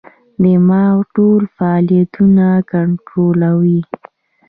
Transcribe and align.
دماغ 0.43 0.95
ټول 1.15 1.41
فعالیتونه 1.55 2.47
کنټرولوي. 2.71 3.81